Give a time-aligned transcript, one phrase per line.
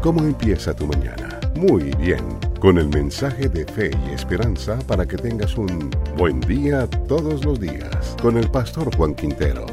[0.00, 1.40] ¿Cómo empieza tu mañana?
[1.56, 2.24] Muy bien,
[2.60, 7.58] con el mensaje de fe y esperanza para que tengas un buen día todos los
[7.58, 9.66] días, con el pastor Juan Quintero.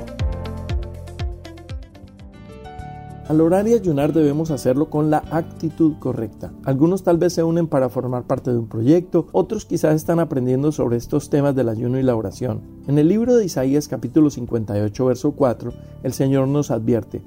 [3.28, 6.52] Al orar y ayunar debemos hacerlo con la actitud correcta.
[6.64, 10.72] Algunos tal vez se unen para formar parte de un proyecto, otros quizás están aprendiendo
[10.72, 12.62] sobre estos temas del ayuno y la oración.
[12.88, 15.72] En el libro de Isaías capítulo 58 verso 4,
[16.02, 17.22] el Señor nos advierte,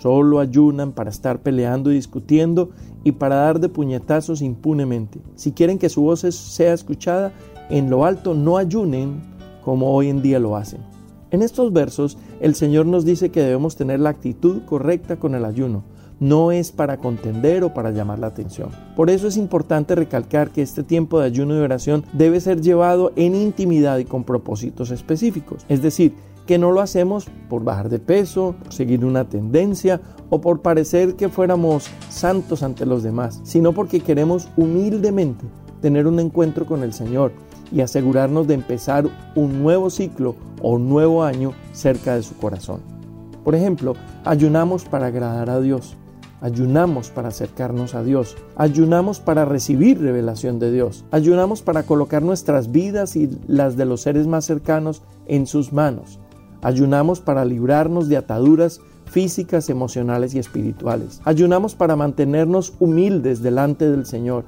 [0.00, 2.70] Solo ayunan para estar peleando y discutiendo
[3.02, 5.20] y para dar de puñetazos impunemente.
[5.36, 7.32] Si quieren que su voz sea escuchada
[7.70, 9.22] en lo alto, no ayunen
[9.64, 10.80] como hoy en día lo hacen.
[11.30, 15.44] En estos versos, el Señor nos dice que debemos tener la actitud correcta con el
[15.44, 15.82] ayuno.
[16.20, 18.70] No es para contender o para llamar la atención.
[18.94, 23.12] Por eso es importante recalcar que este tiempo de ayuno y oración debe ser llevado
[23.16, 25.66] en intimidad y con propósitos específicos.
[25.68, 26.14] Es decir,
[26.46, 31.16] que no lo hacemos por bajar de peso, por seguir una tendencia o por parecer
[31.16, 35.44] que fuéramos santos ante los demás, sino porque queremos humildemente
[35.80, 37.32] tener un encuentro con el Señor
[37.72, 42.80] y asegurarnos de empezar un nuevo ciclo o un nuevo año cerca de su corazón.
[43.44, 45.96] Por ejemplo, ayunamos para agradar a Dios,
[46.40, 52.72] ayunamos para acercarnos a Dios, ayunamos para recibir revelación de Dios, ayunamos para colocar nuestras
[52.72, 56.18] vidas y las de los seres más cercanos en sus manos,
[56.66, 64.04] ayunamos para librarnos de ataduras físicas, emocionales y espirituales, ayunamos para mantenernos humildes delante del
[64.04, 64.44] Señor,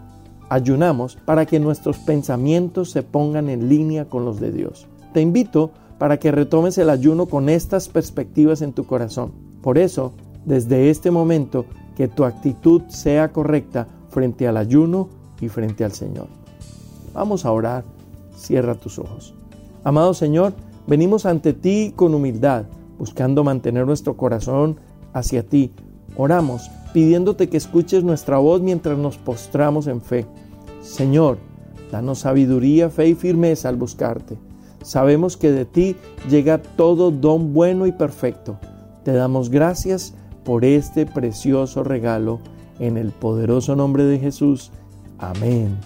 [0.50, 4.86] Ayunamos para que nuestros pensamientos se pongan en línea con los de Dios.
[5.12, 9.32] Te invito para que retomes el ayuno con estas perspectivas en tu corazón.
[9.62, 10.12] Por eso,
[10.46, 16.28] desde este momento, que tu actitud sea correcta frente al ayuno y frente al Señor.
[17.12, 17.84] Vamos a orar.
[18.34, 19.34] Cierra tus ojos.
[19.84, 20.54] Amado Señor,
[20.88, 22.64] venimos ante ti con humildad,
[22.98, 24.80] buscando mantener nuestro corazón
[25.12, 25.72] hacia ti.
[26.16, 30.26] Oramos pidiéndote que escuches nuestra voz mientras nos postramos en fe.
[30.80, 31.38] Señor,
[31.92, 34.38] danos sabiduría, fe y firmeza al buscarte.
[34.82, 35.96] Sabemos que de ti
[36.30, 38.58] llega todo don bueno y perfecto.
[39.04, 42.40] Te damos gracias por este precioso regalo
[42.78, 44.70] en el poderoso nombre de Jesús.
[45.18, 45.76] Amén.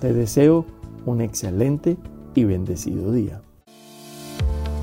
[0.00, 0.66] Te deseo
[1.06, 1.96] un excelente
[2.34, 3.40] y bendecido día.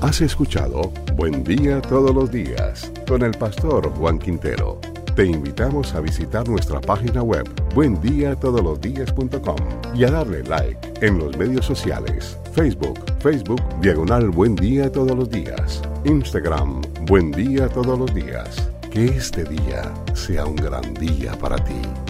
[0.02, 4.80] Has escuchado Buen Día Todos los Días con el pastor Juan Quintero.
[5.14, 9.56] Te invitamos a visitar nuestra página web buendiatodolosdias.com
[9.94, 15.28] y a darle like en los medios sociales, Facebook, Facebook Diagonal Buen Día Todos los
[15.28, 18.70] Días, Instagram Buen Día Todos los Días.
[18.90, 22.09] Que este día sea un gran día para ti.